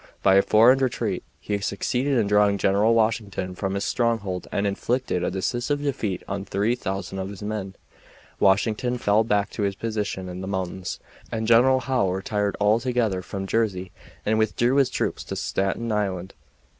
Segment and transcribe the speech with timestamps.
[0.23, 5.23] By a feigned retreat he succeeded in drawing General Washington from his stronghold and inflicted
[5.23, 7.75] a decisive defeat on 3000 of his men.
[8.39, 10.99] Washington fell back to his position in the mountains,
[11.31, 13.91] and General Howe retired altogether from Jersey
[14.25, 16.33] and withdrew his troops to Staten Island.